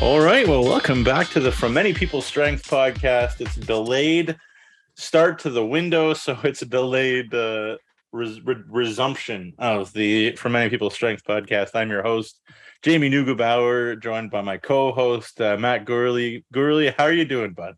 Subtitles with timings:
[0.00, 0.48] All right.
[0.48, 3.42] Well, welcome back to the From Many People Strength podcast.
[3.42, 4.34] It's delayed
[4.94, 7.76] start to the window, so it's a delayed uh,
[8.10, 11.72] res- re- resumption of the From Many People Strength podcast.
[11.74, 12.40] I'm your host,
[12.80, 16.44] Jamie Neugebauer, joined by my co-host uh, Matt Gourlie.
[16.54, 17.74] Gourlie, how are you doing, bud?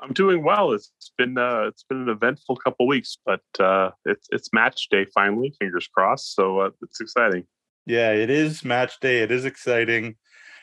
[0.00, 0.72] I'm doing well.
[0.72, 5.06] It's been uh, it's been an eventful couple weeks, but uh, it's it's match day
[5.14, 5.54] finally.
[5.60, 6.34] Fingers crossed.
[6.34, 7.44] So uh, it's exciting.
[7.86, 9.20] Yeah, it is match day.
[9.22, 10.16] It is exciting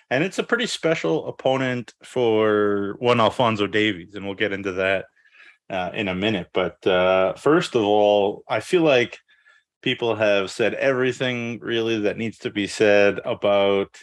[0.09, 5.05] and it's a pretty special opponent for one Alfonso Davies, and we'll get into that
[5.69, 6.49] uh, in a minute.
[6.53, 9.19] But uh, first of all, I feel like
[9.81, 13.97] people have said everything really that needs to be said about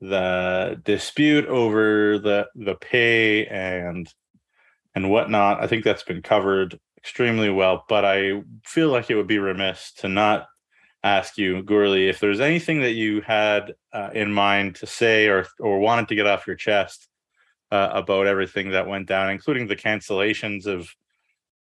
[0.00, 4.12] the dispute over the the pay and
[4.94, 5.62] and whatnot.
[5.62, 9.92] I think that's been covered extremely well, but I feel like it would be remiss
[9.98, 10.46] to not
[11.02, 15.46] ask you, Gourlie, if there's anything that you had uh, in mind to say or
[15.60, 17.08] or wanted to get off your chest
[17.70, 20.88] uh, about everything that went down, including the cancellations of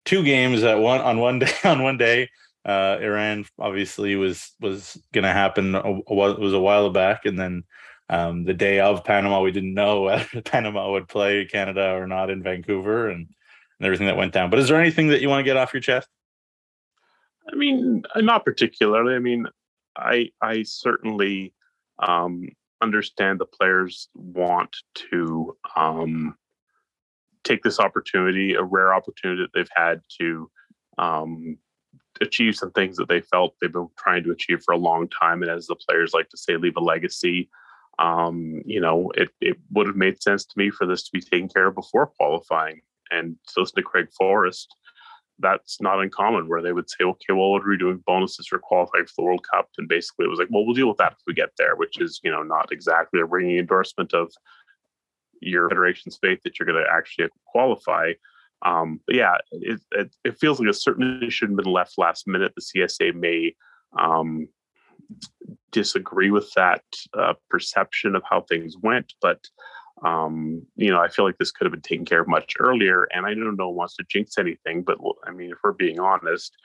[0.05, 2.29] two games at one on one day on one day.
[2.65, 5.75] Uh, Iran obviously was was going to happen.
[5.75, 7.65] A, was a while back, and then
[8.09, 12.31] um, the day of Panama, we didn't know whether Panama would play Canada or not
[12.31, 14.51] in Vancouver, and, and everything that went down.
[14.51, 16.09] But is there anything that you want to get off your chest?
[17.51, 19.15] I mean, not particularly.
[19.15, 19.47] I mean,
[19.97, 21.55] I I certainly
[21.99, 22.49] um,
[22.81, 24.77] understand the players want
[25.11, 26.37] to um,
[27.45, 30.51] take this opportunity, a rare opportunity that they've had to
[30.99, 31.59] um,
[32.21, 35.43] achieve some things that they felt they've been trying to achieve for a long time,
[35.43, 37.49] and as the players like to say, leave a legacy.
[37.99, 41.21] Um, you know, it it would have made sense to me for this to be
[41.21, 42.81] taken care of before qualifying.
[43.11, 44.75] And so, listen to Craig Forrest
[45.43, 48.59] that's not uncommon where they would say, okay, well, what are we doing bonuses for
[48.59, 49.69] qualifying for the World Cup?
[49.77, 52.01] And basically it was like, well, we'll deal with that if we get there, which
[52.01, 54.33] is, you know, not exactly a ringing endorsement of
[55.41, 58.13] your federation's faith that you're going to actually qualify.
[58.65, 62.29] Um, but yeah, it, it, it, feels like it certainly shouldn't have been left last
[62.29, 62.53] minute.
[62.55, 63.55] The CSA may
[63.99, 64.49] um,
[65.73, 66.85] disagree with that
[67.19, 69.41] uh, perception of how things went, but
[70.03, 73.05] um, you know, I feel like this could have been taken care of much earlier.
[73.13, 76.57] And I don't know wants to jinx anything, but I mean, if we're being honest,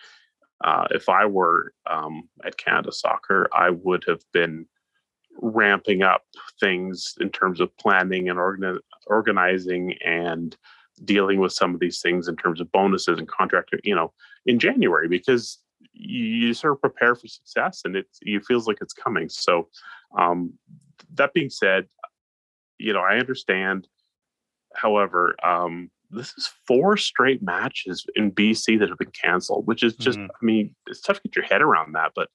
[0.63, 4.65] uh, if I were um, at Canada Soccer, I would have been
[5.39, 6.23] ramping up
[6.59, 10.57] things in terms of planning and organ- organizing and
[11.05, 14.11] dealing with some of these things in terms of bonuses and contract, you know,
[14.47, 15.59] in January because
[15.93, 19.29] you sort of prepare for success and it it feels like it's coming.
[19.29, 19.67] So,
[20.17, 20.53] um,
[21.13, 21.87] that being said,
[22.79, 23.87] you know, I understand.
[24.75, 29.95] However, um, this is four straight matches in BC that have been canceled, which is
[29.95, 30.31] just, mm-hmm.
[30.31, 32.11] I mean, it's tough to get your head around that.
[32.15, 32.29] But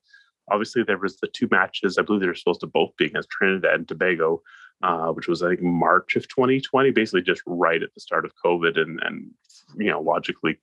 [0.50, 1.98] obviously, there was the two matches.
[1.98, 4.42] I believe they were supposed to both be against Trinidad and Tobago,
[4.82, 8.32] uh, which was I think March of 2020, basically just right at the start of
[8.44, 9.30] COVID, and and
[9.76, 10.58] you know, logically,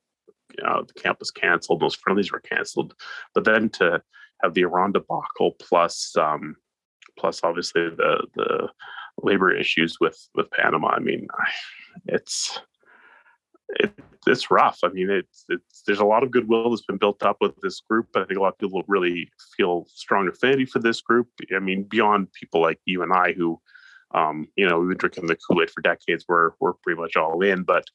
[0.66, 1.80] uh, the camp was canceled.
[1.80, 2.94] Those friendlies were canceled,
[3.34, 4.02] but then to
[4.44, 6.56] have the Iran debacle plus um,
[7.18, 8.70] plus obviously the the
[9.24, 10.90] labor issues with with Panama.
[10.90, 11.28] I mean,
[12.06, 12.60] it's
[13.70, 13.94] it,
[14.28, 14.80] it's rough.
[14.84, 17.82] I mean, it's it's there's a lot of goodwill that's been built up with this
[17.82, 21.28] group, but I think a lot of people really feel strong affinity for this group.
[21.56, 23.60] I mean, beyond people like you and I, who,
[24.14, 26.26] um, you know, we've been drinking the Kool Aid for decades.
[26.28, 27.86] We're we're pretty much all in, but.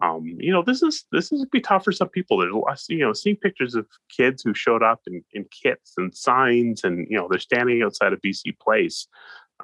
[0.00, 2.38] Um, you know, this is this is be tough for some people.
[2.38, 3.84] There's a lot, you know, seeing pictures of
[4.16, 8.12] kids who showed up in, in kits and signs, and you know, they're standing outside
[8.12, 9.08] of BC Place.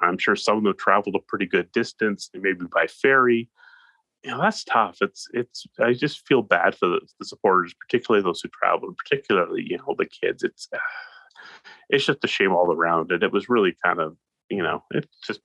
[0.01, 3.49] I'm sure some of them traveled a pretty good distance, maybe by ferry.
[4.23, 4.97] You know, that's tough.
[5.01, 5.65] It's it's.
[5.79, 9.95] I just feel bad for the, the supporters, particularly those who traveled, particularly you know
[9.97, 10.43] the kids.
[10.43, 10.67] It's
[11.89, 14.17] it's just a shame all around, and it was really kind of
[14.49, 15.41] you know it's just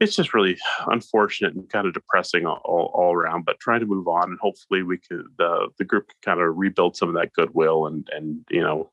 [0.00, 3.44] it's just really unfortunate and kind of depressing all, all around.
[3.44, 6.56] But trying to move on, and hopefully we could the the group can kind of
[6.56, 8.90] rebuild some of that goodwill, and and you know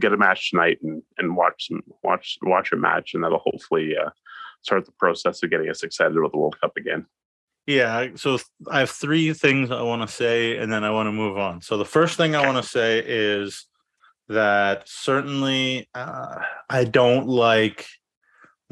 [0.00, 3.96] get a match tonight and and watch some watch watch a match, and that'll hopefully
[3.96, 4.10] uh,
[4.62, 7.06] start the process of getting us excited about the World Cup again.
[7.66, 8.38] Yeah, so
[8.70, 11.62] I have three things I want to say, and then I want to move on.
[11.62, 13.66] So the first thing I want to say is
[14.28, 17.86] that certainly uh, I don't like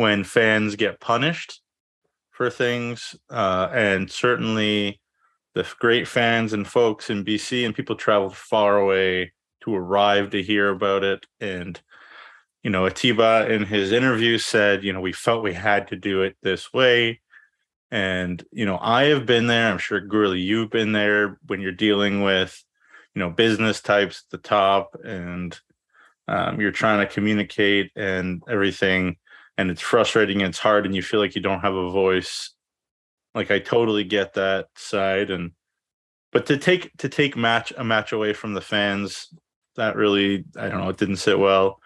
[0.03, 1.61] when fans get punished
[2.33, 5.01] for things, uh, and certainly
[5.55, 10.43] the great fans and folks in BC and people traveled far away to arrive to
[10.43, 11.25] hear about it.
[11.41, 11.81] And
[12.65, 16.23] you know, Atiba in his interview said, you know, we felt we had to do
[16.23, 17.21] it this way.
[17.93, 19.71] And you know, I have been there.
[19.71, 22.61] I'm sure Gourlie, you've been there when you're dealing with,
[23.15, 25.57] you know, business types at the top, and
[26.27, 29.19] um, you're trying to communicate and everything
[29.62, 32.50] and it's frustrating and it's hard and you feel like you don't have a voice.
[33.35, 35.53] Like i totally get that side and
[36.32, 39.29] but to take to take match a match away from the fans
[39.76, 41.79] that really i don't know it didn't sit well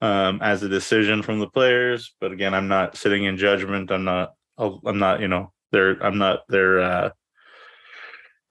[0.00, 2.14] um as a decision from the players.
[2.20, 3.92] But again i'm not sitting in judgment.
[3.92, 7.10] I'm not i'm not you know they're i'm not their uh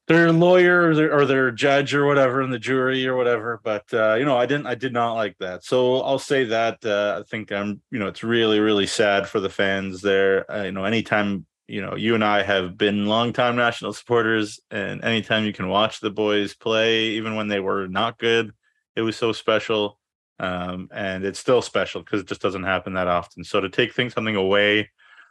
[0.07, 3.83] their lawyer or their, or their judge or whatever in the jury or whatever but
[3.93, 5.63] uh you know i didn't i did not like that.
[5.63, 9.39] So i'll say that uh i think i'm you know it's really really sad for
[9.39, 10.49] the fans there.
[10.51, 15.03] Uh, you know anytime you know you and i have been longtime national supporters and
[15.03, 18.51] anytime you can watch the boys play even when they were not good
[18.95, 19.99] it was so special.
[20.39, 23.43] Um and it's still special because it just doesn't happen that often.
[23.43, 24.89] So to take things something away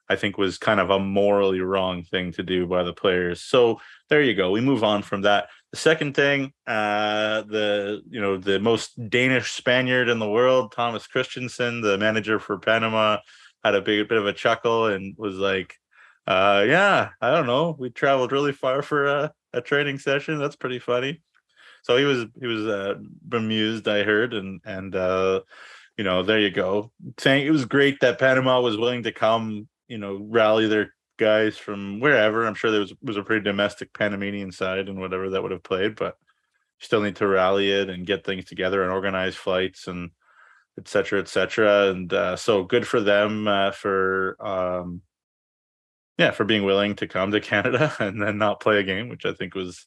[0.08, 3.43] I think was kind of a morally wrong thing to do by the players.
[3.43, 4.50] So there you go.
[4.50, 5.49] We move on from that.
[5.73, 11.06] The second thing, uh, the you know the most Danish Spaniard in the world, Thomas
[11.06, 13.19] Christiansen, the manager for Panama,
[13.64, 15.76] had a big bit of a chuckle and was like,
[16.26, 17.75] uh, "Yeah, I don't know.
[17.79, 20.38] We traveled really far for a, a training session.
[20.38, 21.23] That's pretty funny."
[21.82, 22.94] So he was he was uh,
[23.29, 25.41] bemused, I heard, and and uh,
[25.97, 26.93] you know there you go.
[27.19, 31.56] Saying it was great that Panama was willing to come you know rally their guys
[31.56, 32.47] from wherever.
[32.47, 35.62] I'm sure there was was a pretty domestic Panamanian side and whatever that would have
[35.62, 36.17] played, but
[36.79, 40.11] still need to rally it and get things together and organize flights and
[40.79, 41.91] et cetera, et cetera.
[41.91, 45.03] And uh, so good for them uh, for um,
[46.19, 49.25] yeah for being willing to come to Canada and then not play a game, which
[49.27, 49.87] I think was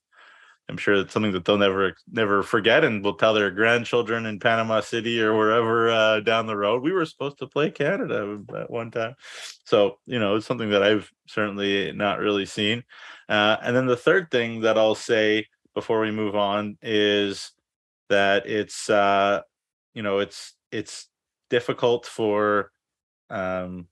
[0.70, 4.40] I'm sure it's something that they'll never never forget and will tell their grandchildren in
[4.40, 6.84] Panama City or wherever uh, down the road.
[6.84, 9.16] We were supposed to play Canada at one time,
[9.66, 12.84] so you know it's something that I've certainly not really seen.
[13.28, 17.52] Uh, and then the third thing that I'll say before we move on is
[18.10, 19.42] that it's uh,
[19.96, 21.08] you know it's it's
[21.50, 22.72] difficult for
[23.32, 23.88] um,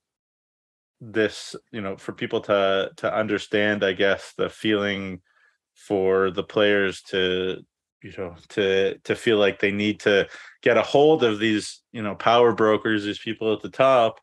[1.02, 5.22] this you know for people to to understand, I guess, the feeling
[5.78, 7.64] for the players to
[8.04, 10.28] you know to to feel like they need to
[10.62, 14.20] get a hold of these you know power brokers these people at the top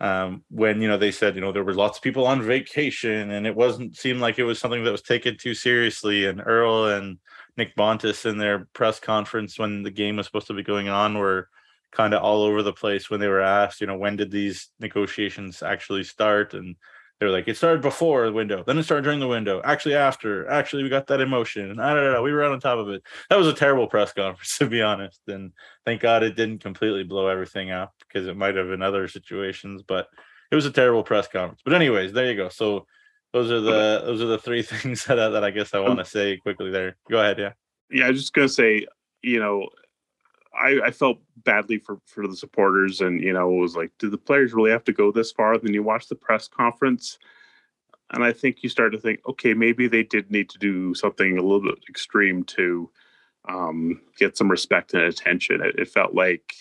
[0.00, 3.30] um, when you know they said you know there were lots of people on vacation
[3.30, 6.26] and it wasn't seemed like it was something that was taken too seriously.
[6.26, 7.18] And earl and
[7.56, 11.16] nick bontis in their press conference when the game was supposed to be going on
[11.16, 11.48] were
[11.92, 14.70] kind of all over the place when they were asked you know when did these
[14.80, 16.54] negotiations actually start?
[16.54, 16.76] And
[17.20, 19.60] they're like, it started before the window, then it started during the window.
[19.64, 21.70] Actually, after, actually, we got that emotion.
[21.70, 23.02] And I don't know, we were on top of it.
[23.30, 25.20] That was a terrible press conference, to be honest.
[25.28, 25.52] And
[25.86, 29.82] thank God it didn't completely blow everything up because it might have in other situations,
[29.86, 30.08] but
[30.50, 31.60] it was a terrible press conference.
[31.64, 32.48] But anyways, there you go.
[32.48, 32.86] So
[33.32, 35.98] those are the those are the three things that, that I guess I um, want
[35.98, 36.96] to say quickly there.
[37.10, 37.52] Go ahead, yeah.
[37.90, 38.86] Yeah, I was just gonna say,
[39.22, 39.68] you know,
[40.58, 44.08] I, I, felt badly for for the supporters, and you know, it was like, do
[44.08, 45.58] the players really have to go this far?
[45.58, 47.18] Then you watch the press conference,
[48.10, 51.38] and I think you start to think, okay, maybe they did need to do something
[51.38, 52.90] a little bit extreme to
[53.48, 55.60] um, get some respect and attention.
[55.60, 56.54] It, it felt like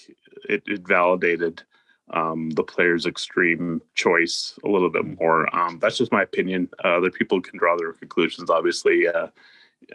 [0.49, 1.63] it, it validated
[2.11, 5.53] um, the player's extreme choice a little bit more.
[5.55, 6.69] Um, that's just my opinion.
[6.83, 8.49] Uh, other people can draw their conclusions.
[8.49, 9.27] Obviously, uh,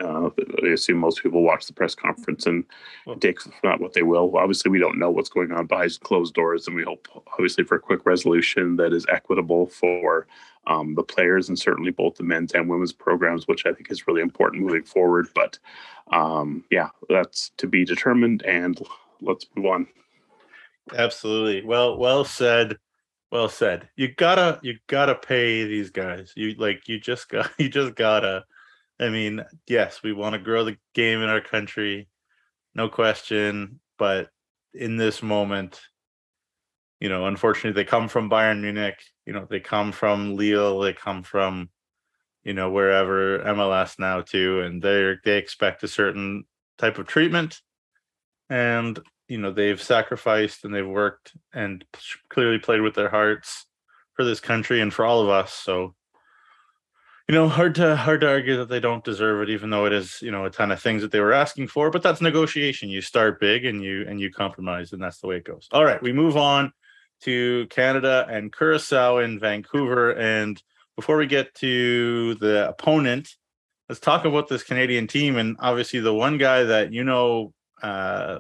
[0.00, 0.31] uh,
[0.62, 2.64] I assume most people watch the press conference and
[3.20, 4.37] take not what they will.
[4.37, 7.76] Obviously, we don't know what's going on behind closed doors, and we hope, obviously, for
[7.76, 10.26] a quick resolution that is equitable for
[10.66, 14.07] um, the players and certainly both the men's and women's programs, which I think is
[14.07, 15.28] really important moving forward.
[15.35, 15.59] But
[16.12, 18.80] um, yeah, that's to be determined, and
[19.21, 19.87] let's move on.
[20.95, 21.64] Absolutely.
[21.64, 22.78] Well, well said.
[23.30, 23.88] Well said.
[23.97, 26.33] You gotta, you gotta pay these guys.
[26.35, 28.45] You like, you just got, you just gotta
[29.00, 32.09] I mean, yes, we want to grow the game in our country,
[32.75, 33.81] no question.
[33.99, 34.28] But
[34.75, 35.81] in this moment,
[37.00, 38.99] you know, unfortunately, they come from Bayern Munich.
[39.25, 40.81] You know, they come from Lille.
[40.81, 41.71] They come from,
[42.43, 46.45] you know, wherever MLS now too, and they they expect a certain
[46.76, 47.61] type of treatment,
[48.50, 51.85] and you know they've sacrificed and they've worked and
[52.31, 53.67] clearly played with their hearts
[54.14, 55.52] for this country and for all of us.
[55.52, 55.95] So
[57.28, 59.92] you know, hard to hard to argue that they don't deserve it, even though it
[59.92, 61.90] is, you know, a ton of things that they were asking for.
[61.90, 62.88] But that's negotiation.
[62.88, 65.68] You start big and you and you compromise, and that's the way it goes.
[65.70, 66.73] All right, we move on
[67.23, 70.12] to Canada and Curacao in Vancouver.
[70.12, 70.62] And
[70.97, 73.28] before we get to the opponent,
[73.90, 75.37] let's talk about this Canadian team.
[75.37, 78.38] And obviously, the one guy that you know, uh,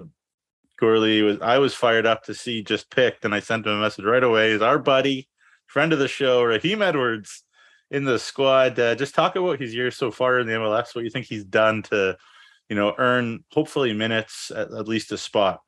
[0.80, 3.80] Gourlie was I was fired up to see just picked, and I sent him a
[3.82, 4.52] message right away.
[4.52, 5.28] Is our buddy,
[5.66, 7.44] friend of the show, Raheem Edwards
[7.90, 8.78] in the squad.
[8.78, 10.94] Uh, just talk about his year so far in the MLS.
[10.94, 12.16] What you think he's done to,
[12.68, 15.60] you know, earn hopefully minutes at, at least a spot.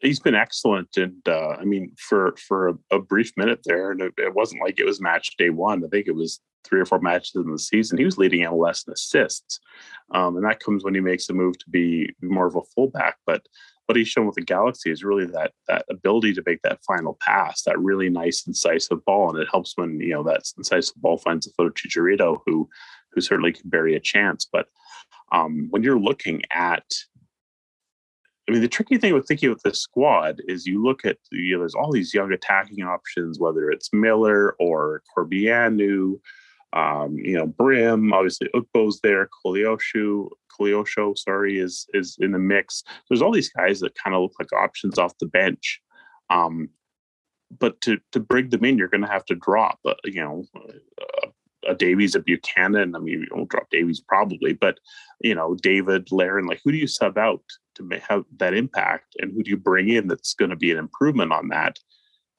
[0.00, 4.00] he's been excellent, and uh, I mean, for for a, a brief minute there, and
[4.00, 5.84] it, it, wasn't like it was match day one.
[5.84, 7.98] I think it was three or four matches in the season.
[7.98, 9.60] He was leading MLS in assists,
[10.12, 13.16] um, and that comes when he makes a move to be more of a fullback.
[13.26, 13.46] But
[13.88, 17.16] what he's shown with the Galaxy is really that that ability to make that final
[17.22, 21.16] pass, that really nice incisive ball, and it helps when you know that incisive ball
[21.16, 22.68] finds the foot of Chicharito, who
[23.12, 24.46] who certainly can bury a chance.
[24.50, 24.66] But
[25.32, 26.84] um, when you're looking at
[28.46, 31.54] I mean, the tricky thing with thinking with this squad is you look at you
[31.54, 36.20] know, there's all these young attacking options, whether it's Miller or Corbeanu,
[36.72, 42.82] um, you know, Brym, obviously Ugbo's there, Koleosho, Koleosho, sorry, is is in the mix.
[43.08, 45.80] There's all these guys that kind of look like options off the bench.
[46.30, 46.68] Um,
[47.58, 50.44] but to to bring them in, you're going to have to drop, uh, you know,
[50.56, 52.94] a, a Davies, a Buchanan.
[52.94, 54.78] I mean, you won't drop Davies probably, but
[55.20, 57.42] you know, David, Larin, like who do you sub out?
[57.78, 60.78] to have that impact and who do you bring in that's going to be an
[60.78, 61.78] improvement on that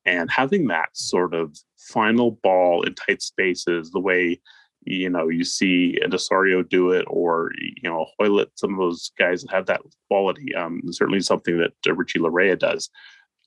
[0.05, 4.39] and having that sort of final ball in tight spaces the way
[4.85, 9.11] you know you see De Rosario do it or you know Hoilett some of those
[9.17, 12.89] guys that have that quality um, certainly something that uh, Richie Laryea does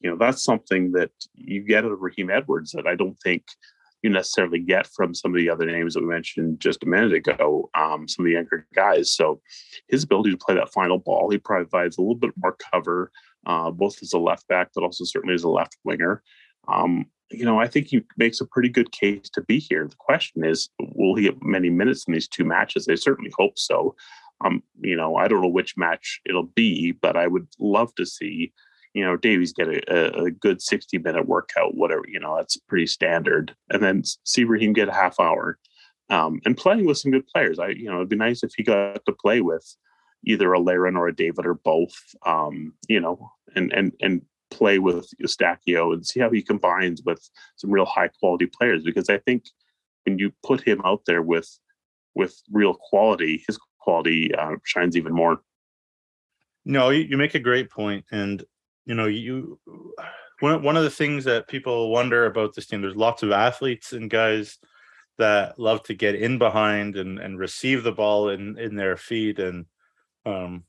[0.01, 3.45] you know that's something that you get out of Raheem Edwards that I don't think
[4.03, 7.13] you necessarily get from some of the other names that we mentioned just a minute
[7.13, 9.13] ago, um, some of the younger guys.
[9.13, 9.41] So
[9.89, 13.13] his ability to play that final ball, he provides a little bit more cover,
[13.47, 16.23] uh, both as a left back, but also certainly as a left winger.
[16.69, 19.87] Um, you know, I think he makes a pretty good case to be here.
[19.89, 22.89] The question is, will he get many minutes in these two matches?
[22.89, 23.95] I certainly hope so.
[24.45, 28.05] Um, you know, I don't know which match it'll be, but I would love to
[28.05, 28.53] see
[28.95, 32.87] you know, Davies get a, a, good 60 minute workout, whatever, you know, that's pretty
[32.87, 33.55] standard.
[33.71, 35.59] And then see Raheem get a half hour
[36.11, 37.59] um, and playing with some good players.
[37.59, 39.65] I, you know, it'd be nice if he got to play with
[40.25, 41.95] either a Larin or a David or both,
[42.27, 44.23] um, you know, and, and, and
[44.59, 47.23] play with Eustaquio and see how he combines with
[47.57, 48.83] some real high quality players.
[48.85, 49.45] Because I think
[50.05, 51.49] when you put him out there with,
[52.15, 55.41] with real quality, his quality uh, shines even more.
[56.65, 58.45] No, you, you make a great point, and
[58.87, 59.59] you know, you
[60.41, 62.83] one one of the things that people wonder about this team.
[62.83, 64.59] There's lots of athletes and guys
[65.19, 69.39] that love to get in behind and and receive the ball in in their feet
[69.39, 69.67] and
[70.25, 70.65] um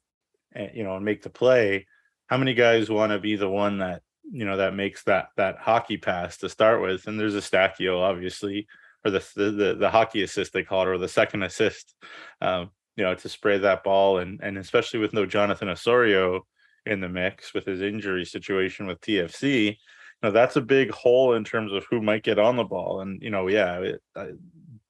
[0.54, 1.86] and, you know and make the play.
[2.28, 4.02] How many guys want to be the one that
[4.32, 7.08] you know that makes that that hockey pass to start with?
[7.08, 8.68] And there's Eustaquio, obviously,
[9.06, 11.96] or the the the, the hockey assist they call it, or the second assist.
[12.42, 16.46] Um, you know, to spray that ball and and especially with no Jonathan Osorio,
[16.86, 19.76] in the mix with his injury situation with TFC, you
[20.22, 23.02] know, that's a big hole in terms of who might get on the ball.
[23.02, 24.32] And, you know, yeah, it, I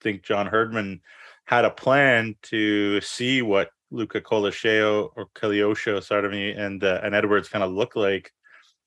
[0.01, 1.01] think John Herdman
[1.45, 7.13] had a plan to see what Luca Colasheo or Koleosho, sorry me, and uh, and
[7.13, 8.31] Edwards kind of look like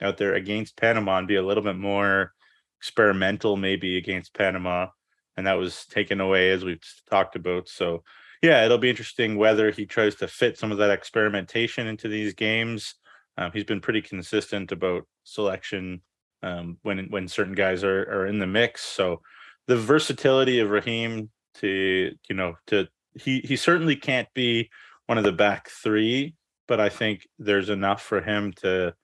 [0.02, 2.32] out there against Panama and be a little bit more
[2.78, 4.88] experimental maybe against Panama.
[5.36, 7.68] And that was taken away as we've talked about.
[7.68, 8.02] So
[8.42, 12.34] yeah, it'll be interesting whether he tries to fit some of that experimentation into these
[12.34, 12.94] games.
[13.38, 16.02] Um, he's been pretty consistent about selection
[16.42, 18.82] um, when when certain guys are are in the mix.
[18.82, 19.22] So
[19.66, 24.70] the versatility of Raheem to you know to he he certainly can't be
[25.06, 26.34] one of the back three,
[26.68, 28.94] but I think there's enough for him to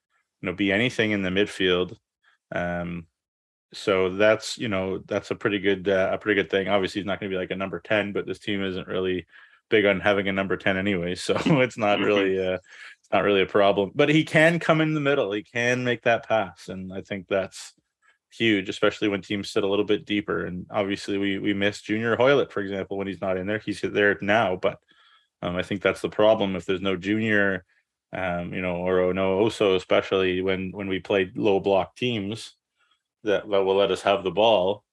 [0.40, 1.96] you know be anything in the midfield.
[2.54, 3.06] Um,
[3.72, 6.68] so that's you know that's a pretty good uh, a pretty good thing.
[6.68, 9.26] Obviously, he's not going to be like a number ten, but this team isn't really
[9.70, 12.06] big on having a number ten anyway, so it's not mm-hmm.
[12.06, 13.92] really uh, it's not really a problem.
[13.94, 15.32] But he can come in the middle.
[15.32, 17.72] He can make that pass, and I think that's
[18.30, 20.46] huge, especially when teams sit a little bit deeper.
[20.46, 23.58] And obviously, we we miss Junior Hoilett, for example, when he's not in there.
[23.58, 24.78] He's there now, but
[25.42, 26.56] um, I think that's the problem.
[26.56, 27.64] If there's no Junior,
[28.12, 32.54] um, you know, or no Oso, especially when when we play low block teams
[33.24, 34.84] that, that will let us have the ball,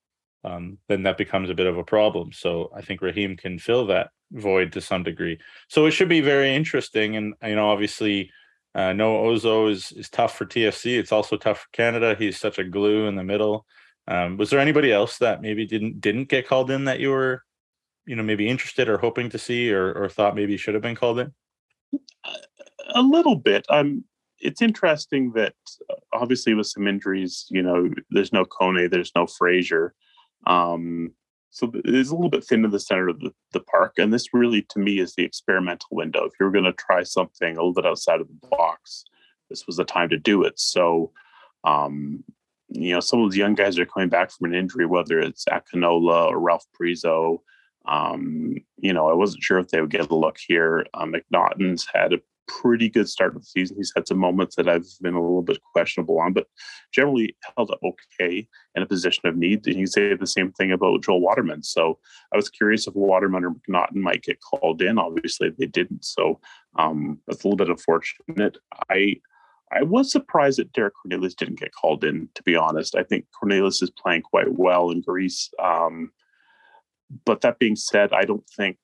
[0.44, 2.32] um, then that becomes a bit of a problem.
[2.32, 5.40] So I think Raheem can fill that void to some degree.
[5.68, 7.16] So it should be very interesting.
[7.16, 8.32] And you know, obviously,
[8.74, 10.98] uh, no Oso is is tough for TFC.
[10.98, 12.16] It's also tough for Canada.
[12.18, 13.66] He's such a glue in the middle.
[14.08, 17.44] Um, was there anybody else that maybe didn't didn't get called in that you were,
[18.10, 20.96] you know, maybe interested or hoping to see or or thought maybe should have been
[20.96, 21.32] called in?
[22.96, 23.68] A little bit.
[23.70, 24.04] I'm
[24.40, 25.54] it's interesting that
[25.92, 29.94] uh, obviously with some injuries, you know, there's no Kone, there's no Fraser.
[30.48, 31.12] Um,
[31.52, 33.94] so it's a little bit thin in the center of the, the park.
[34.00, 36.24] And this really, to me, is the experimental window.
[36.24, 39.04] If you're going to try something a little bit outside of the box,
[39.50, 40.60] this was the time to do it.
[40.60, 41.12] So,
[41.64, 42.24] um,
[42.70, 45.46] you know, some of those young guys are coming back from an injury, whether it's
[45.46, 47.42] Akinola or Ralph Priso.
[47.88, 50.86] Um, you know, I wasn't sure if they would get a look here.
[50.94, 52.20] Um, McNaughton's had a
[52.50, 53.78] pretty good start of the season.
[53.78, 56.48] He's had some moments that I've been a little bit questionable on, but
[56.92, 59.66] generally held up okay in a position of need.
[59.68, 61.64] And you say the same thing about Joel Waterman.
[61.64, 62.00] So
[62.34, 64.98] I was curious if Waterman or McNaughton might get called in.
[64.98, 66.04] Obviously, they didn't.
[66.04, 66.40] So
[66.78, 68.58] um, that's a little bit unfortunate.
[68.90, 69.18] I
[69.72, 72.28] I was surprised that Derek Cornelius didn't get called in.
[72.34, 75.52] To be honest, I think Cornelius is playing quite well in Greece.
[75.64, 76.12] Um,
[77.26, 78.78] but that being said, I don't think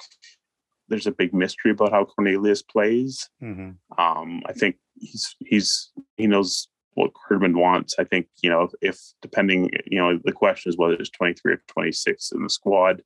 [0.88, 3.29] there's a big mystery about how Cornelius plays.
[3.41, 3.72] Mm-hmm.
[4.01, 7.96] Um, I think he's he's he knows what Herdman wants.
[8.00, 11.62] I think you know if, depending you know the question is whether it's 23 or
[11.67, 13.01] 26 in the squad.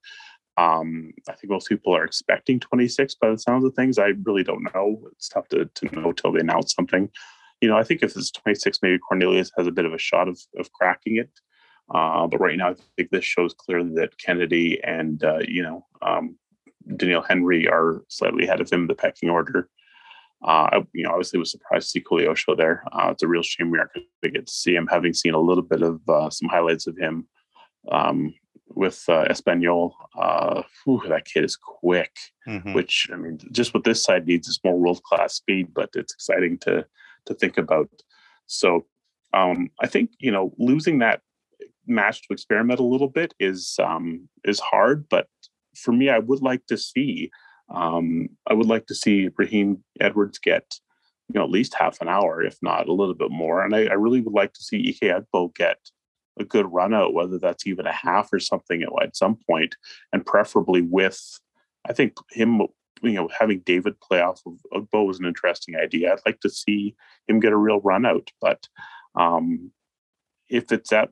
[0.58, 3.98] Um, I think most people are expecting 26 by the sounds of things.
[3.98, 5.08] I really don't know.
[5.14, 7.10] It's tough to, to know till they announce something.
[7.62, 10.28] You know, I think if it's 26, maybe Cornelius has a bit of a shot
[10.28, 11.30] of of cracking it.
[11.94, 15.86] Uh, but right now, I think this shows clearly that Kennedy and uh, you know
[16.02, 16.38] um,
[16.88, 19.70] Doneil Henry are slightly ahead of him in the pecking order.
[20.42, 22.84] Uh, I, you know, obviously was surprised to see Koleosho there.
[22.94, 25.34] Uh, it's a real shame we aren't going to get to see him, having seen
[25.34, 27.28] a little bit of uh, some highlights of him
[27.92, 28.34] um,
[28.70, 29.92] with uh, Espanyol.
[30.18, 32.16] Uh, whew, that kid is quick,
[32.48, 32.74] mm-hmm.
[32.74, 35.74] which I mean, just what this side needs is more world class speed.
[35.74, 36.86] But it's exciting to
[37.26, 37.90] to think about.
[38.48, 38.86] So
[39.34, 41.22] um, I think you know losing that
[41.90, 45.28] match to experiment a little bit is um, is hard, but
[45.76, 47.32] for me, I would like to see.
[47.74, 50.66] Um, I would like to see Raheem Edwards get,
[51.28, 53.64] you know, at least half an hour, if not a little bit more.
[53.64, 55.78] And I, I really would like to see Ike Ugbo get
[56.40, 59.76] a good run out, whether that's even a half or something at, at some point,
[60.12, 61.22] and preferably with,
[61.88, 62.62] I think him,
[63.04, 66.12] you know, having David play off of Ugbo was an interesting idea.
[66.12, 66.96] I'd like to see
[67.28, 68.68] him get a real run out, but
[69.16, 69.72] um,
[70.50, 71.10] if it's at,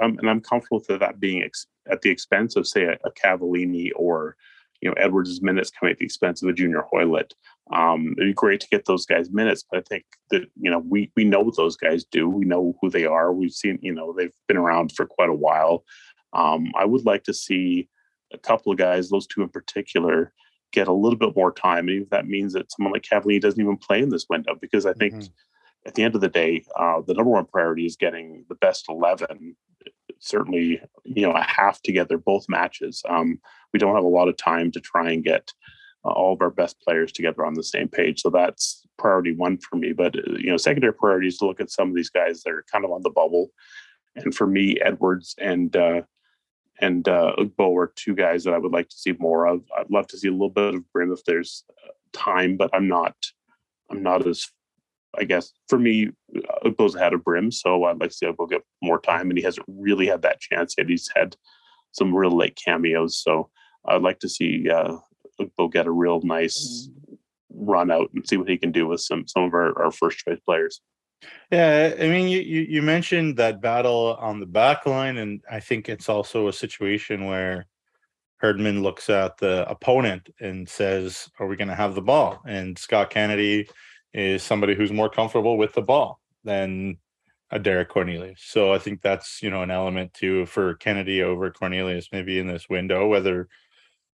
[0.00, 3.10] um, and I'm comfortable with that being ex- at the expense of, say, a, a
[3.12, 4.36] Cavallini or
[4.80, 7.32] you know Edwards' minutes coming at the expense of a Junior Hoilett.
[7.72, 10.78] Um, it'd be great to get those guys minutes, but I think that you know
[10.78, 12.28] we we know what those guys do.
[12.28, 13.32] We know who they are.
[13.32, 15.84] We've seen you know they've been around for quite a while.
[16.34, 17.88] Um, I would like to see
[18.32, 20.32] a couple of guys, those two in particular,
[20.72, 21.88] get a little bit more time.
[21.88, 24.84] And if that means that someone like Cavallini doesn't even play in this window, because
[24.84, 25.32] I think mm-hmm.
[25.86, 28.86] At the end of the day, uh, the number one priority is getting the best
[28.88, 29.56] eleven
[30.24, 33.02] certainly you know a half together both matches.
[33.08, 33.38] Um,
[33.72, 35.52] we don't have a lot of time to try and get
[36.04, 38.22] uh, all of our best players together on the same page.
[38.22, 39.92] So that's priority one for me.
[39.92, 42.52] But uh, you know, secondary priority is to look at some of these guys that
[42.52, 43.50] are kind of on the bubble.
[44.16, 46.02] And for me, Edwards and uh,
[46.80, 49.62] and uh, Ugbo are two guys that I would like to see more of.
[49.78, 52.88] I'd love to see a little bit of Brym if there's uh, time, but I'm
[52.88, 53.14] not
[53.90, 54.48] I'm not as
[55.18, 56.10] I guess for me,
[56.64, 59.44] Ugbo's ahead of Brym, so I'd like to see Ugbo get more time, and he
[59.44, 60.88] hasn't really had that chance yet.
[60.88, 61.36] He's had
[61.92, 63.50] some real late cameos, so
[63.86, 64.96] I'd like to see uh,
[65.40, 66.88] Ugbo get a real nice
[67.50, 70.18] run out and see what he can do with some some of our, our first
[70.18, 70.80] choice players.
[71.50, 75.88] Yeah, I mean, you, you mentioned that battle on the back line, and I think
[75.88, 77.66] it's also a situation where
[78.38, 82.78] Herdman looks at the opponent and says, "Are we going to have the ball?" And
[82.78, 83.68] Scott Kennedy
[84.14, 86.96] is somebody who's more comfortable with the ball than
[87.50, 88.40] a Derek Cornelius.
[88.42, 92.46] So I think that's you know an element too for Kennedy over Cornelius maybe in
[92.46, 93.48] this window, whether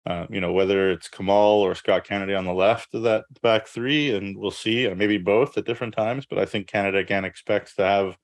[0.07, 3.66] uh, you know whether it's Kamal or Scott Kennedy on the left of that back
[3.66, 6.26] three, and we'll see, maybe both at different times.
[6.26, 8.18] But I think Canada again expects to have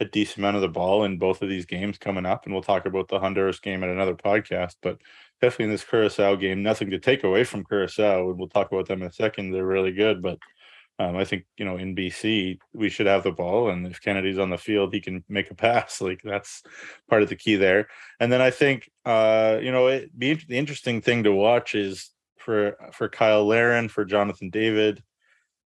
[0.00, 2.62] a decent amount of the ball in both of these games coming up, and we'll
[2.62, 4.76] talk about the Honduras game at another podcast.
[4.82, 4.98] But
[5.40, 8.86] definitely in this Curacao game, nothing to take away from Curacao, and we'll talk about
[8.86, 9.50] them in a second.
[9.50, 10.38] They're really good, but
[10.98, 14.38] um, I think you know in BC we should have the ball, and if Kennedy's
[14.38, 16.00] on the field, he can make a pass.
[16.00, 16.62] Like that's
[17.08, 17.88] part of the key there.
[18.20, 22.76] And then I think uh, you know it the interesting thing to watch is for
[22.92, 25.02] for Kyle Larin, for Jonathan David.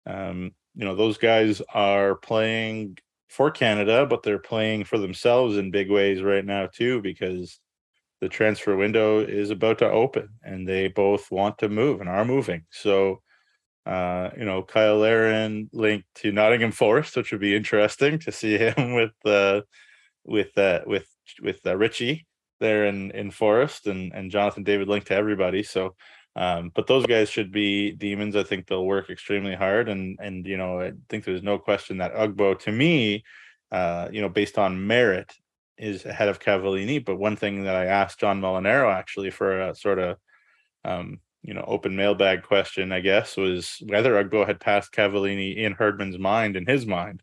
[0.06, 5.70] Um, you know those guys are playing for Canada, but they're playing for themselves in
[5.70, 7.58] big ways right now too because
[8.20, 12.26] the transfer window is about to open, and they both want to move and are
[12.26, 12.64] moving.
[12.70, 13.22] So
[13.86, 18.56] uh, you know, Kyle Larin linked to Nottingham Forest, which would be interesting to see
[18.58, 19.62] him with uh,
[20.24, 21.06] with uh, with
[21.42, 22.26] with uh, Richie
[22.60, 25.62] there in in Forest, and and Jonathan David linked to everybody.
[25.62, 25.94] So,
[26.34, 28.36] um, but those guys should be demons.
[28.36, 31.98] I think they'll work extremely hard, and and you know, I think there's no question
[31.98, 33.22] that Ugbo, to me,
[33.70, 35.30] uh, you know, based on merit,
[35.76, 37.04] is ahead of Cavallini.
[37.04, 40.16] But one thing that I asked John Molinaro actually for a sort of
[40.84, 45.74] um, you know open mailbag question, I guess, was whether Ugbo had passed Cavallini in
[45.74, 47.22] Herdman's mind, in his mind.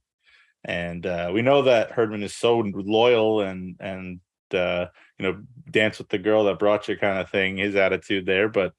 [0.64, 4.20] And uh, we know that Herdman is so loyal and and
[4.54, 7.58] uh, you know dance with the girl that brought you kind of thing.
[7.58, 8.74] His attitude there, but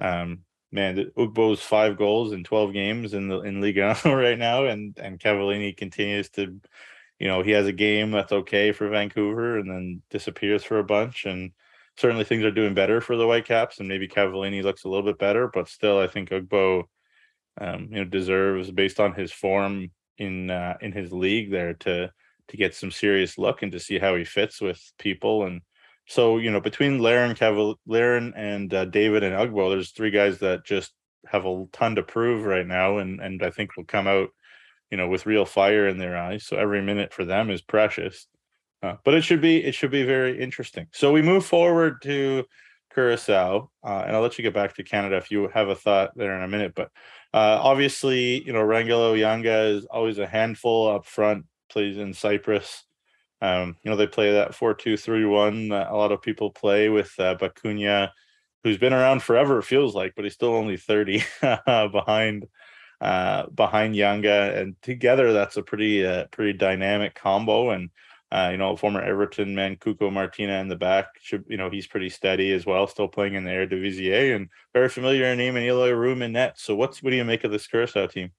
[0.00, 0.40] um,
[0.72, 5.20] man, Ugbo's five goals in 12 games in the in Liga right now, and and
[5.20, 6.58] Cavallini continues to,
[7.18, 10.84] you know, he has a game that's okay for Vancouver, and then disappears for a
[10.84, 11.52] bunch, and
[12.00, 15.18] certainly things are doing better for the Whitecaps, and maybe Cavallini looks a little bit
[15.18, 16.84] better, but still, I think Ugbo,
[17.60, 22.10] um, you know, deserves based on his form in uh, in his league there to
[22.48, 25.62] to get some serious look and to see how he fits with people and
[26.10, 30.38] so you know between Larin, Caval- Larin and uh, David and Ugbo, there's three guys
[30.40, 30.92] that just
[31.26, 34.30] have a ton to prove right now, and and I think will come out,
[34.90, 36.44] you know, with real fire in their eyes.
[36.44, 38.26] So every minute for them is precious.
[38.82, 40.86] Uh, but it should be it should be very interesting.
[40.92, 42.44] So we move forward to
[42.94, 46.12] Curacao, uh, and I'll let you get back to Canada if you have a thought
[46.16, 46.74] there in a minute.
[46.74, 46.90] But
[47.34, 51.44] uh, obviously, you know, Rangelo Janga is always a handful up front.
[51.70, 52.84] Plays in Cyprus.
[53.42, 55.68] Um, you know, they play that four-two-three-one.
[55.68, 57.36] that a lot of people play with uh,
[58.62, 61.22] who's been around forever, it feels like, but he's still only 30
[61.64, 62.46] behind
[63.00, 64.56] uh, behind Janga.
[64.56, 67.70] And together, that's a pretty uh, pretty dynamic combo.
[67.70, 67.90] And
[68.32, 71.86] uh, you know, former Everton man Cuco Martina in the back should you know he's
[71.86, 75.64] pretty steady as well, still playing in the Eerste Divisie and very familiar name in
[75.64, 76.58] Eloy Room in net.
[76.58, 78.32] So what's what do you make of this Curacao team?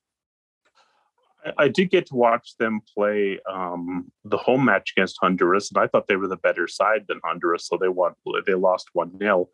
[1.58, 5.88] I did get to watch them play um, the home match against Honduras, and I
[5.88, 8.14] thought they were the better side than Honduras, so they won.
[8.46, 9.50] They lost one 0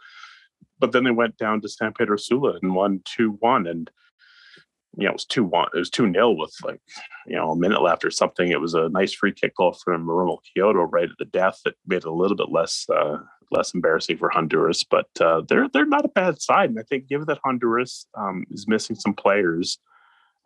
[0.79, 3.89] but then they went down to San Pedro Sula and won two one, and
[4.97, 5.69] you know it was two one.
[5.73, 6.81] It was two 0 with like
[7.25, 8.49] you know a minute left or something.
[8.49, 11.75] It was a nice free kick goal from Marumo Kyoto right at the death that
[11.85, 13.17] made it a little bit less uh,
[13.51, 14.83] less embarrassing for Honduras.
[14.83, 18.45] But uh, they're they're not a bad side, and I think given that Honduras um,
[18.51, 19.79] is missing some players.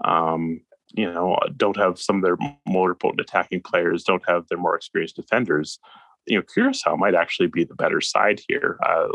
[0.04, 0.62] Um,
[0.94, 2.38] you know, don't have some of their
[2.68, 5.80] more potent attacking players, don't have their more experienced defenders,
[6.26, 8.78] you know, Curacao might actually be the better side here.
[8.86, 9.08] Uh,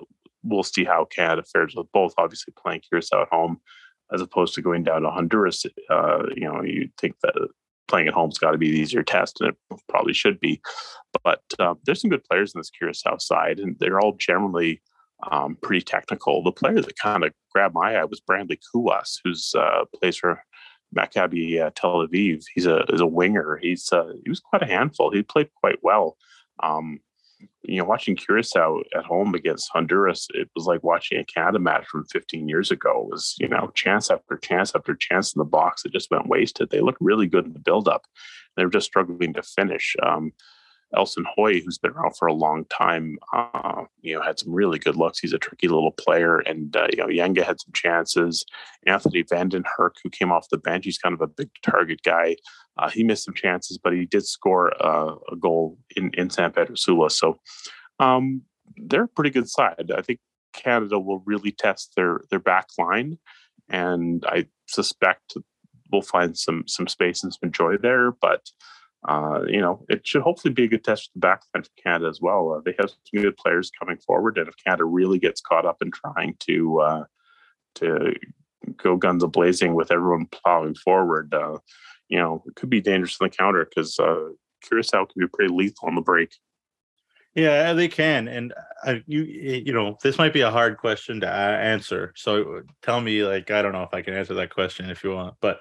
[0.43, 2.15] we'll see how Canada fares with both.
[2.19, 3.61] Obviously, playing Curacao at home
[4.13, 5.65] as opposed to going down to Honduras.
[5.91, 7.35] Uh, you know, you think that
[7.89, 10.61] playing at home's got to be the easier test, and it probably should be.
[11.25, 14.83] But uh, there's some good players in this Curacao side, and they're all generally
[15.31, 16.43] um, pretty technical.
[16.43, 20.43] The player that kind of grabbed my eye was Brandley Kuwas, who's uh, plays for
[20.97, 22.45] Maccabi uh, Tel Aviv.
[22.55, 23.59] He's a is a winger.
[23.61, 25.11] He's uh, he was quite a handful.
[25.11, 26.17] He played quite well.
[26.63, 27.01] Um,
[27.63, 31.87] you know, watching Curacao at home against Honduras, it was like watching a Canada match
[31.87, 33.03] from 15 years ago.
[33.03, 35.85] It was you know chance after chance after chance in the box.
[35.85, 36.71] It just went wasted.
[36.71, 38.07] They looked really good in the buildup.
[38.57, 39.97] They were just struggling to finish.
[40.03, 40.33] Um,
[40.95, 44.79] Elson Hooi, who's been around for a long time, uh, you know, had some really
[44.79, 45.19] good looks.
[45.19, 48.45] He's a tricky little player, and uh, you know, Janga had some chances.
[48.87, 52.03] Anthony van den Hurk, who came off the bench, he's kind of a big target
[52.03, 52.37] guy.
[52.79, 56.53] Uh, he missed some chances, but he did score uh, a goal in in San
[56.53, 57.11] Pedro Sula.
[57.11, 57.41] So
[57.99, 58.43] um,
[58.77, 59.91] they're a pretty good side.
[59.95, 60.21] I think
[60.53, 63.19] Canada will really test their their back line,
[63.69, 65.37] and I suspect
[65.91, 68.51] we'll find some some space and some joy there, but
[69.07, 72.09] uh, you know, it should hopefully be a good test for the backline for Canada
[72.09, 72.53] as well.
[72.53, 75.81] Uh, they have some good players coming forward, and if Canada really gets caught up
[75.81, 77.05] in trying to uh,
[77.77, 78.15] to
[78.77, 81.59] go guns a blazing with everyone plowing forward, uh,
[82.09, 84.31] you know, it could be dangerous on the counter because uh,
[84.63, 86.35] Curacao can be pretty lethal on the break.
[87.37, 91.29] Yeah, they can, and uh, you you know this might be a hard question to
[91.29, 92.13] answer.
[92.17, 95.11] So tell me, like, I don't know if I can answer that question if you
[95.13, 95.61] want, but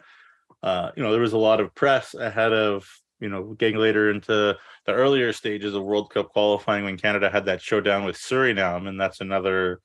[0.64, 2.90] uh, you know, there was a lot of press ahead of
[3.26, 7.46] you know, getting later into the earlier stages of World Cup qualifying when Canada had
[7.46, 9.82] that showdown with Suriname, and that's another,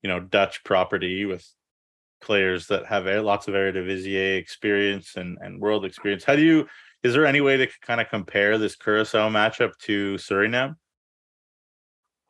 [0.00, 1.46] you know, Dutch property with
[2.22, 6.24] players that have lots of Eredivisie experience and, and world experience.
[6.24, 6.66] How do you,
[7.02, 10.74] is there any way to kind of compare this Curacao matchup to Suriname?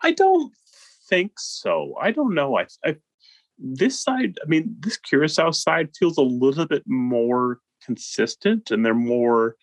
[0.03, 0.53] I don't
[1.09, 1.95] think so.
[2.01, 2.59] I don't know.
[2.59, 2.97] I, I
[3.61, 8.93] this side, I mean, this Curacao side feels a little bit more consistent and they're
[8.93, 9.55] more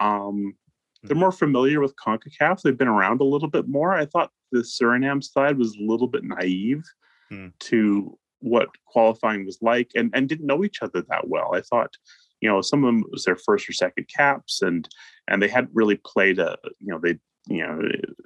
[0.00, 0.54] um,
[1.02, 1.20] they're hmm.
[1.20, 2.62] more familiar with CONCACAF.
[2.62, 3.94] They've been around a little bit more.
[3.94, 6.82] I thought the Suriname side was a little bit naive
[7.30, 7.48] hmm.
[7.60, 11.54] to what qualifying was like and, and didn't know each other that well.
[11.54, 11.94] I thought,
[12.40, 14.88] you know, some of them was their first or second caps and
[15.28, 17.80] and they hadn't really played a, you know, they, you know,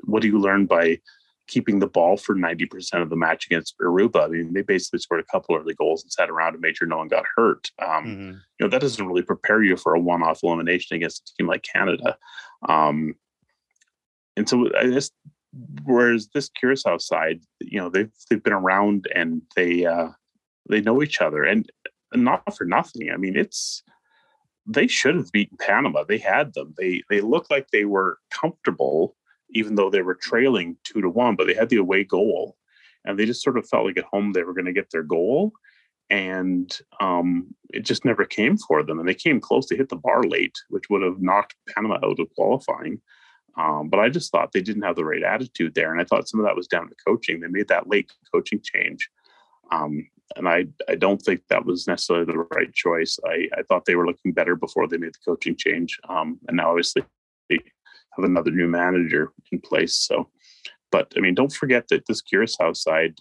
[0.04, 0.98] what do you learn by
[1.46, 4.24] keeping the ball for 90% of the match against Aruba.
[4.24, 6.88] I mean, they basically scored a couple early goals and sat around and made sure
[6.88, 7.70] no one got hurt.
[7.80, 8.30] Um, mm-hmm.
[8.30, 11.48] You know, that doesn't really prepare you for a one off elimination against a team
[11.48, 12.16] like Canada.
[12.68, 13.14] Um,
[14.36, 15.10] and so I guess,
[15.84, 20.08] whereas this Curacao side, you know, they've, they've been around and they, uh,
[20.68, 21.70] they know each other and,
[22.12, 23.10] and not for nothing.
[23.10, 23.82] I mean, it's,
[24.66, 26.04] they should have beaten Panama.
[26.04, 26.74] They had them.
[26.78, 29.14] They, they looked like they were comfortable
[29.54, 32.56] even though they were trailing two to one, but they had the away goal.
[33.04, 35.02] And they just sort of felt like at home they were going to get their
[35.02, 35.52] goal.
[36.10, 38.98] and um, it just never came for them.
[38.98, 42.20] And they came close to hit the bar late, which would have knocked Panama out
[42.20, 43.00] of qualifying.
[43.56, 46.28] Um, but I just thought they didn't have the right attitude there, and I thought
[46.28, 47.40] some of that was down to coaching.
[47.40, 49.08] They made that late coaching change,
[49.70, 53.16] um, and I I don't think that was necessarily the right choice.
[53.24, 56.56] I, I thought they were looking better before they made the coaching change, um, and
[56.56, 57.04] now obviously
[57.48, 57.60] they
[58.16, 59.96] have another new manager in place.
[59.96, 60.28] So,
[60.90, 63.18] but I mean, don't forget that this Curacao side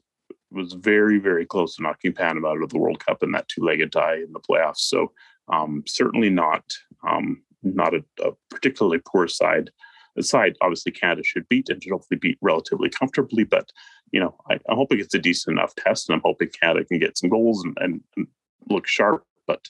[0.51, 3.91] was very very close to knocking Panama out of the World Cup in that two-legged
[3.91, 4.79] tie in the playoffs.
[4.79, 5.11] So
[5.51, 6.63] um, certainly not
[7.07, 9.71] um, not a, a particularly poor side
[10.17, 13.43] a side obviously Canada should beat and should hopefully beat relatively comfortably.
[13.43, 13.71] But
[14.11, 16.99] you know, I, am hoping it's a decent enough test, and I'm hoping Canada can
[16.99, 18.27] get some goals and, and, and
[18.69, 19.25] look sharp.
[19.47, 19.67] But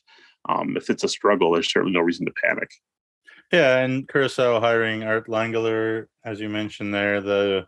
[0.50, 2.70] um, if it's a struggle, there's certainly no reason to panic.
[3.54, 7.68] Yeah, and Curacao hiring Art Langeler, as you mentioned there, the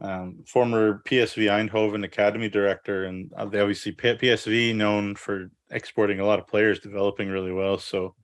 [0.00, 6.38] um, former PSV Eindhoven academy director, and they obviously PSV known for exporting a lot
[6.38, 7.78] of players, developing really well.
[7.78, 8.14] So,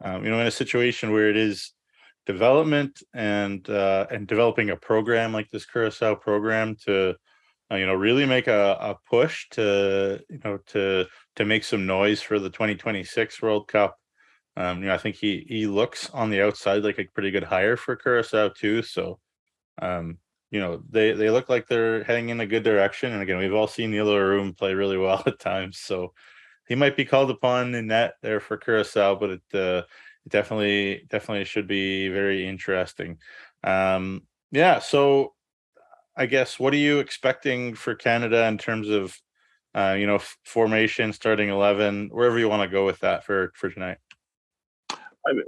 [0.00, 1.74] um, you know, in a situation where it is
[2.24, 7.16] development and uh, and developing a program like this Curacao program to
[7.70, 11.84] uh, you know really make a, a push to you know to to make some
[11.84, 13.98] noise for the 2026 World Cup.
[14.56, 17.44] Um, you know, I think he he looks on the outside like a pretty good
[17.44, 18.82] hire for Curacao too.
[18.82, 19.18] So,
[19.82, 20.18] um,
[20.50, 23.12] you know, they they look like they're heading in a good direction.
[23.12, 25.78] And again, we've all seen Eloy Room play really well at times.
[25.78, 26.14] So,
[26.68, 29.82] he might be called upon in that there for Curacao, but it uh,
[30.28, 33.18] definitely definitely should be very interesting.
[33.64, 35.34] Um, yeah, so
[36.16, 39.16] I guess what are you expecting for Canada in terms of
[39.74, 43.52] uh, you know f- formation, starting eleven, wherever you want to go with that for
[43.54, 43.98] for tonight?
[45.28, 45.44] I mean,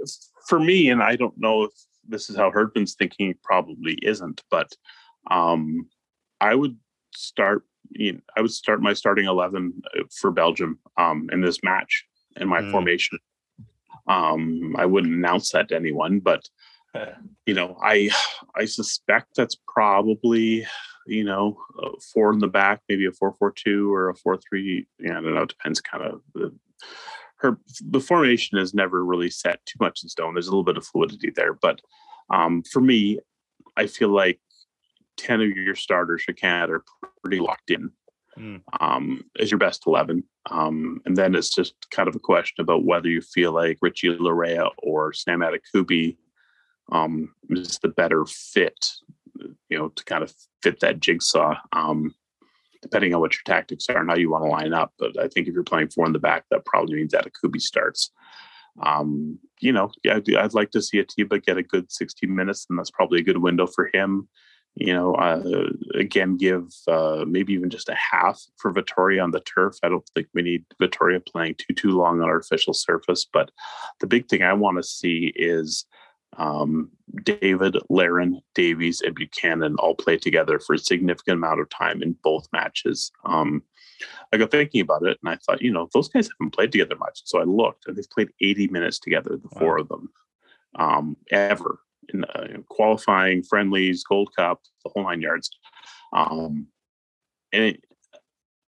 [0.47, 1.71] for me, and I don't know if
[2.07, 3.35] this is how Herdman's thinking.
[3.43, 4.71] Probably isn't, but
[5.29, 5.87] um,
[6.41, 6.77] I would
[7.13, 7.63] start.
[7.91, 12.05] You know, I would start my starting eleven uh, for Belgium um, in this match
[12.37, 12.71] in my mm.
[12.71, 13.19] formation.
[14.07, 16.49] Um, I wouldn't announce that to anyone, but
[17.45, 18.09] you know, I
[18.55, 20.65] I suspect that's probably
[21.07, 21.57] you know
[22.13, 24.87] four in the back, maybe a four four two or a four three.
[24.99, 25.43] Yeah, I don't know.
[25.43, 25.81] It depends.
[25.81, 26.53] Kind of the,
[27.39, 30.33] her the formation is never really set too much in stone.
[30.33, 31.81] There's a little bit of fluidity there, but
[32.29, 33.19] um, for me,
[33.77, 34.39] I feel like
[35.17, 36.83] ten of your starters for Canada are
[37.21, 37.91] pretty locked in
[38.39, 38.61] mm.
[38.79, 40.23] um, as your best 11.
[40.49, 44.09] Um, and then it's just kind of a question about whether you feel like Richie
[44.09, 46.17] Laryea or Sam Adekugbe
[46.91, 48.87] um, is the better fit,
[49.69, 52.13] you know, to kind of fit that jigsaw, um,
[52.81, 54.93] depending on what your tactics are and how you want to line up.
[54.97, 58.11] But I think if you're playing four in the back, that probably means Adekugbe starts.
[58.81, 62.79] Um, you know, I'd, I'd like to see Atiba get a good 60 minutes, and
[62.79, 64.29] that's probably a good window for him
[64.75, 69.41] you know, uh, again, give uh, maybe even just a half for Vitória on the
[69.41, 69.75] turf.
[69.83, 73.27] I don't think we need Vitória playing too too long on artificial surface.
[73.31, 73.51] But
[73.99, 75.85] the big thing I want to see is
[76.37, 76.91] um,
[77.23, 82.15] David, Larin, Davies, and Buchanan all played together for a significant amount of time in
[82.23, 83.11] both matches.
[83.25, 83.63] Um,
[84.31, 86.95] I got thinking about it, and I thought, you know, those guys haven't played together
[86.95, 87.21] much.
[87.25, 89.59] So I looked, and they've played 80 minutes together, the wow.
[89.59, 90.09] four of them,
[90.75, 91.79] um, ever
[92.13, 95.49] in uh, qualifying, friendlies, Gold Cup, the whole nine yards.
[96.13, 96.67] Um,
[97.51, 97.83] and it,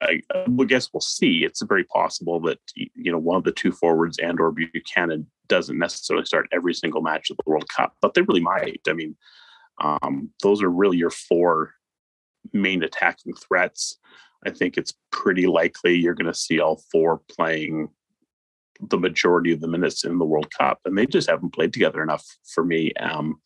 [0.02, 1.44] I, I guess we'll see.
[1.44, 5.78] It's very possible that you know one of the two forwards and or Buchanan doesn't
[5.78, 8.82] necessarily start every single match of the World Cup, but they really might.
[8.88, 9.16] I mean,
[9.82, 11.74] um, those are really your four
[12.54, 13.98] main attacking threats.
[14.46, 17.90] I think it's pretty likely you're going to see all four playing
[18.90, 22.02] the majority of the minutes in the World Cup, and they just haven't played together
[22.02, 22.94] enough for me.
[23.00, 23.40] Um,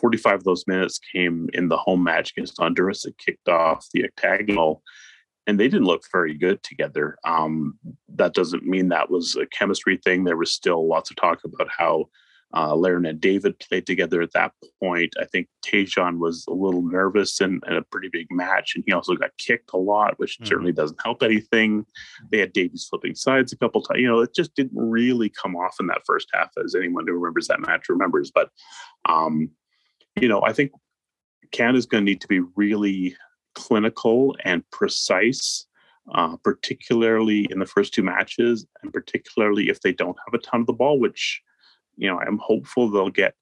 [0.00, 3.04] 45 of those minutes came in the home match against Honduras.
[3.04, 4.82] It kicked off the octagonal,
[5.46, 7.16] and they didn't look very good together.
[7.24, 7.78] Um,
[8.08, 10.24] that doesn't mean that was a chemistry thing.
[10.24, 12.08] There was still lots of talk about how
[12.54, 15.12] uh, Larin and David played together at that point.
[15.20, 18.92] I think Tajon was a little nervous in, in, a pretty big match, and he
[18.92, 20.46] also got kicked a lot, which mm-hmm.
[20.46, 21.84] certainly doesn't help anything.
[22.30, 24.00] They had Davies flipping sides a couple times.
[24.00, 27.14] You know, it just didn't really come off in that first half, as anyone who
[27.14, 28.30] remembers that match remembers.
[28.30, 28.50] But,
[29.08, 29.50] um,
[30.20, 30.70] you know, I think
[31.50, 33.16] Canada's going to need to be really
[33.56, 35.66] clinical and precise.
[36.14, 40.60] Uh, particularly in the first two matches, and particularly if they don't have a ton
[40.60, 41.42] of the ball, which
[41.96, 43.34] you know, I'm hopeful they'll get,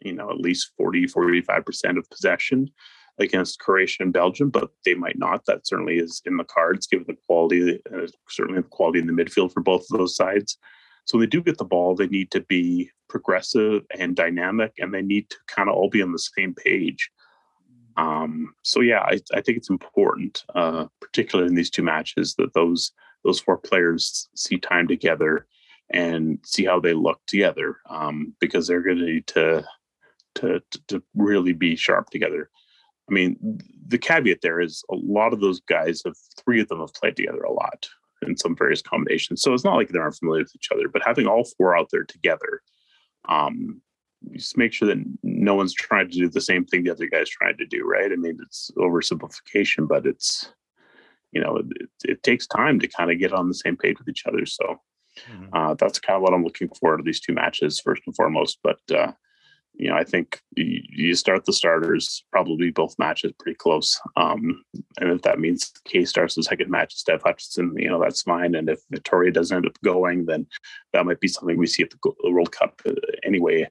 [0.00, 2.70] you know, at least 40, 45% of possession
[3.18, 5.44] against Croatia and Belgium, but they might not.
[5.46, 9.12] That certainly is in the cards, given the quality, uh, certainly the quality in the
[9.12, 10.56] midfield for both of those sides.
[11.04, 14.94] So when they do get the ball, they need to be progressive and dynamic, and
[14.94, 17.10] they need to kind of all be on the same page.
[17.96, 22.54] Um, so yeah, I, I, think it's important, uh, particularly in these two matches, that
[22.54, 22.92] those
[23.24, 25.46] those four players see time together
[25.90, 29.64] and see how they look together um, because they're going to need to
[30.36, 32.48] to to really be sharp together.
[33.08, 36.80] I mean, the caveat there is a lot of those guys have three of them
[36.80, 37.88] have played together a lot
[38.22, 39.42] in some various combinations.
[39.42, 42.04] So it's not like they're unfamiliar with each other, but having all four out there
[42.04, 42.62] together,
[43.28, 43.80] um,
[44.32, 47.28] just make sure that no one's trying to do the same thing the other guy's
[47.28, 48.12] trying to do, right?
[48.12, 50.52] I mean, it's oversimplification, but it's
[51.32, 54.08] you know, it, it takes time to kind of get on the same page with
[54.08, 54.44] each other.
[54.46, 54.80] So
[55.30, 55.46] mm-hmm.
[55.52, 58.58] uh, that's kind of what I'm looking for to these two matches first and foremost.
[58.62, 59.12] But uh,
[59.80, 63.98] you know, I think you start the starters, probably both matches pretty close.
[64.14, 64.62] Um,
[65.00, 68.54] and if that means Kaye starts the second match, Steph Hutchinson, you know, that's fine.
[68.54, 70.46] And if Vitória doesn't end up going, then
[70.92, 72.92] that might be something we see at the World Cup uh,
[73.24, 73.66] anyway.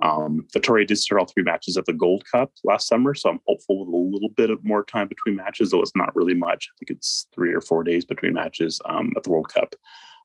[0.00, 3.40] Um, Vitória did start all three matches at the Gold Cup last summer, so I'm
[3.48, 6.68] hopeful with a little bit of more time between matches, though it's not really much.
[6.70, 9.74] I think it's three or four days between matches um, at the World Cup.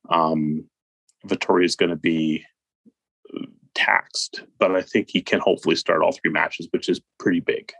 [0.09, 0.65] Um,
[1.25, 2.45] Vitória is going to be
[3.75, 7.71] taxed, but I think he can hopefully start all three matches, which is pretty big.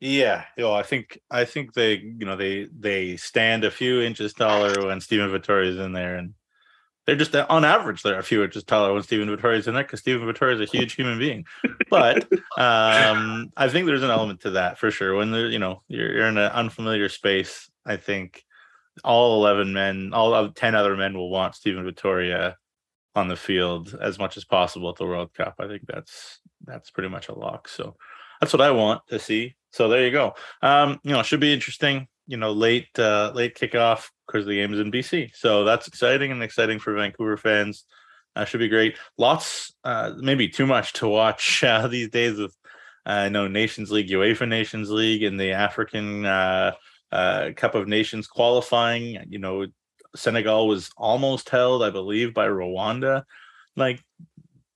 [0.00, 4.02] Yeah, you know, I think I think they, you know, they they stand a few
[4.02, 6.34] inches taller when Steven Vitória is in there, and
[7.06, 9.84] they're just on average they're a few inches taller when Steven Vitória is in there
[9.84, 11.44] because Steven Vitória is a huge human being.
[11.88, 12.24] But
[12.58, 15.14] um, I think there's an element to that for sure.
[15.14, 18.44] When there, you know, you're, you're in an unfamiliar space, I think
[19.02, 22.54] all 11 men, all of 10 other men will want Steven Vitória
[23.14, 25.54] on the field as much as possible at the World Cup.
[25.58, 27.68] I think that's that's pretty much a lock.
[27.68, 27.96] So
[28.40, 29.56] that's what I want to see.
[29.70, 30.34] So there you go.
[30.62, 32.08] Um, you know, should be interesting.
[32.26, 35.30] You know, late uh, late kickoff because the game is in BC.
[35.34, 37.84] So that's exciting and exciting for Vancouver fans.
[38.36, 38.96] Uh, should be great.
[39.16, 42.56] Lots, uh, maybe too much to watch uh, these days with
[43.06, 46.72] I know Nations League, UEFA Nations League, and the African uh,
[47.12, 49.24] uh, Cup of Nations qualifying.
[49.28, 49.66] You know,
[50.16, 53.24] Senegal was almost held, I believe, by Rwanda,
[53.76, 54.02] like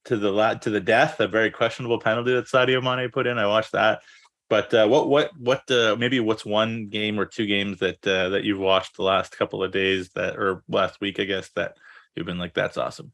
[0.06, 1.20] to the la- to the death.
[1.20, 3.38] A very questionable penalty that Sadio Mane put in.
[3.38, 4.02] I watched that.
[4.48, 8.30] But uh, what what what uh, maybe what's one game or two games that uh,
[8.30, 11.76] that you've watched the last couple of days that or last week I guess that
[12.14, 13.12] you've been like that's awesome.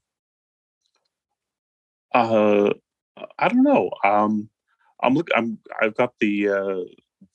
[2.12, 2.70] Uh,
[3.36, 3.90] I don't know.
[4.04, 4.48] Um,
[5.02, 5.28] I'm look.
[5.34, 6.80] I'm I've got the uh,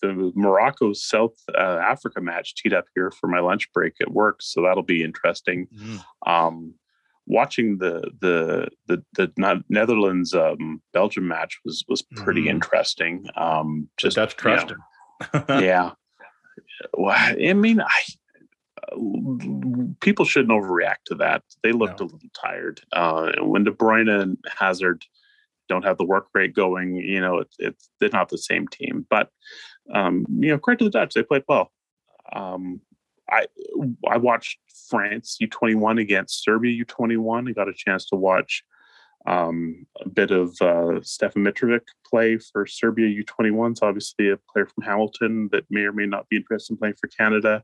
[0.02, 4.42] the Morocco South uh, Africa match teed up here for my lunch break at work,
[4.42, 5.68] so that'll be interesting.
[5.76, 6.04] Mm.
[6.26, 6.74] Um,
[7.30, 12.50] watching the the the, the Netherlands um, Belgium match was was pretty mm.
[12.50, 13.26] interesting.
[13.36, 14.78] Um, just that's crushed you
[15.34, 15.92] know, yeah.
[16.94, 18.02] Well, I mean, I
[18.92, 18.96] uh,
[20.02, 21.44] people shouldn't overreact to that.
[21.64, 22.06] They looked no.
[22.06, 22.82] a little tired.
[22.94, 25.06] Uh, when De Bruyne and Hazard
[25.68, 29.06] don't have the work rate going, you know, it's it's they're not the same team.
[29.10, 29.30] But
[29.94, 31.72] um, you know, credit to the Dutch, they played well.
[32.34, 32.82] Um,
[33.30, 33.48] I
[34.08, 37.50] I watched France U21 against Serbia U21.
[37.50, 38.64] I got a chance to watch
[39.28, 43.80] um, a bit of uh, Stefan Mitrovic play for Serbia U21s.
[43.82, 47.08] Obviously, a player from Hamilton that may or may not be interested in playing for
[47.08, 47.64] Canada.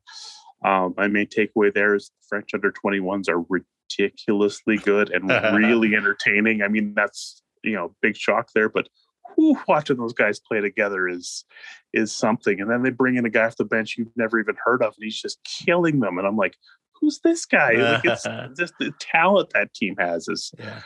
[0.64, 5.96] Um, my main takeaway there is the French under 21s are ridiculously good and really
[5.96, 6.62] entertaining.
[6.62, 8.88] I mean, that's you know big shock there, but
[9.36, 11.46] whew, watching those guys play together is
[11.94, 12.60] is something.
[12.60, 14.94] And then they bring in a guy off the bench you've never even heard of,
[14.96, 16.18] and he's just killing them.
[16.18, 16.58] And I'm like,
[16.94, 17.74] who's this guy?
[17.74, 18.24] Like it's
[18.58, 20.52] just the talent that team has is.
[20.58, 20.82] Yeah.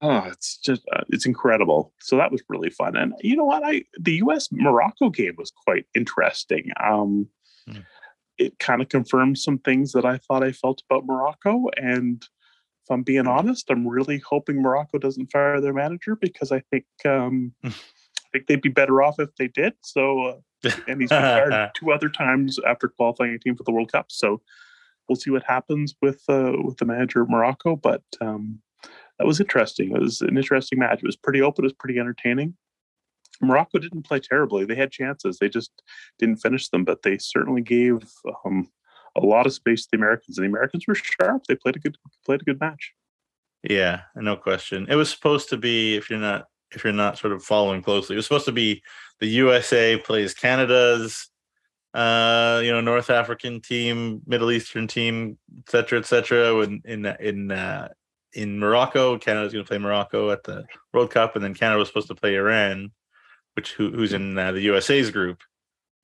[0.00, 1.92] Oh, it's just uh, it's incredible.
[2.00, 3.62] So that was really fun, and you know what?
[3.64, 4.48] I the U.S.
[4.50, 6.70] Morocco game was quite interesting.
[6.82, 7.28] Um,
[7.68, 7.80] hmm.
[8.36, 12.26] It kind of confirmed some things that I thought I felt about Morocco, and
[12.84, 16.84] if I'm being honest, I'm really hoping Morocco doesn't fire their manager because I think
[17.06, 17.72] um, I
[18.32, 19.72] think they'd be better off if they did.
[19.82, 20.36] So, uh,
[20.88, 24.06] and he's been fired two other times after qualifying a team for the World Cup.
[24.10, 24.42] So,
[25.08, 27.76] we'll see what happens with uh, with the manager of Morocco.
[27.76, 28.60] But um,
[29.18, 29.94] that was interesting.
[29.94, 30.98] It was an interesting match.
[30.98, 31.64] It was pretty open.
[31.64, 32.54] It was pretty entertaining.
[33.40, 34.64] Morocco didn't play terribly.
[34.64, 35.38] They had chances.
[35.38, 35.70] They just
[36.18, 37.98] didn't finish them, but they certainly gave
[38.44, 38.68] um,
[39.16, 41.44] a lot of space to the Americans, and the Americans were sharp.
[41.46, 42.92] They played a good played a good match.
[43.62, 44.86] Yeah, no question.
[44.88, 48.14] It was supposed to be if you're not if you're not sort of following closely,
[48.14, 48.82] it was supposed to be
[49.20, 51.30] the USA plays Canada's
[51.94, 56.58] uh, you know, North African team, Middle Eastern team, et cetera, et cetera.
[56.60, 57.88] In in in uh,
[58.32, 61.88] in Morocco, Canada's going to play Morocco at the World Cup, and then Canada was
[61.88, 62.90] supposed to play Iran,
[63.54, 65.40] which who, who's in uh, the USA's group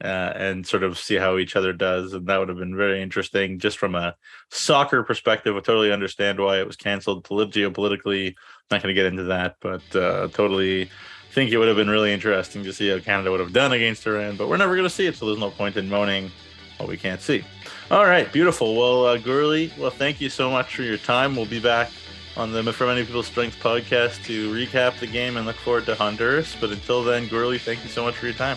[0.02, 2.12] uh, and sort of see how each other does.
[2.12, 4.14] And that would have been very interesting just from a
[4.50, 5.56] soccer perspective.
[5.56, 8.34] I totally understand why it was canceled geopolitically.
[8.70, 10.90] Not going to get into that, but uh, totally
[11.30, 14.06] think it would have been really interesting to see how Canada would have done against
[14.06, 14.36] Iran.
[14.36, 16.30] But we're never going to see it, so there's no point in moaning.
[16.78, 17.44] what we can't see.
[17.90, 18.76] All right, beautiful.
[18.76, 21.36] Well, uh, Gourlie, well, thank you so much for your time.
[21.36, 21.90] We'll be back
[22.36, 25.94] on the From Many Peoples Strength podcast to recap the game and look forward to
[25.94, 26.56] Honduras.
[26.60, 28.56] But until then, Gourlie, thank you so much for your time.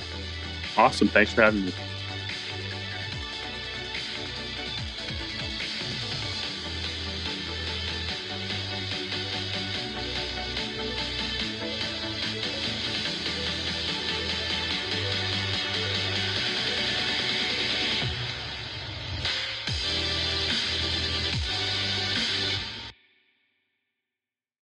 [0.78, 1.08] Awesome.
[1.08, 1.74] Thanks for having me.